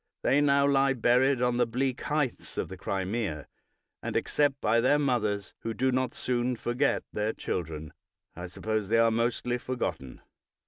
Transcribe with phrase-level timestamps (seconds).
[0.23, 3.45] They now lie buried on the bleak heights of the Crimea,
[4.01, 7.93] and except by their mothers, who do not soon forget their children,
[8.35, 10.21] I suppose they are mostly forgotten.